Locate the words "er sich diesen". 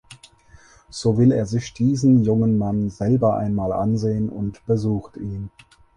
1.31-2.23